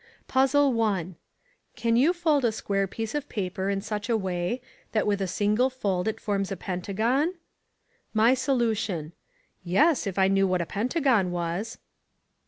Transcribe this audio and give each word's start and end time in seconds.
Puzzle 0.27 0.81
I 0.81 1.13
Can 1.75 1.95
you 1.95 2.11
fold 2.11 2.43
a 2.43 2.51
square 2.51 2.87
piece 2.87 3.13
of 3.13 3.29
paper 3.29 3.69
in 3.69 3.81
such 3.81 4.09
a 4.09 4.17
way 4.17 4.59
that 4.93 5.05
with 5.05 5.21
a 5.21 5.27
single 5.27 5.69
fold 5.69 6.07
it 6.07 6.19
forms 6.19 6.51
a 6.51 6.57
pentagon? 6.57 7.35
My 8.11 8.33
Solution: 8.33 9.11
Yes, 9.63 10.07
if 10.07 10.17
I 10.17 10.27
knew 10.27 10.47
what 10.47 10.59
a 10.61 10.65
pentagon 10.65 11.29
was. 11.29 11.77